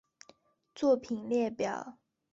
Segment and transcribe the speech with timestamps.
[0.73, 1.99] 作品列表